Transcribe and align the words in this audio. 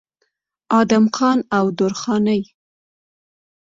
ادم 0.79 1.05
خان 1.15 1.39
او 1.57 1.65
درخانۍ 1.77 2.41